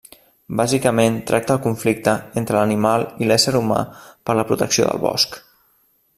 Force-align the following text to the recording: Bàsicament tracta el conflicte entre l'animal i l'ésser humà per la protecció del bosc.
Bàsicament 0.59 1.19
tracta 1.31 1.57
el 1.57 1.61
conflicte 1.65 2.15
entre 2.41 2.57
l'animal 2.59 3.05
i 3.25 3.29
l'ésser 3.29 3.55
humà 3.61 3.79
per 4.31 4.37
la 4.41 4.47
protecció 4.53 4.89
del 4.91 5.05
bosc. 5.09 5.39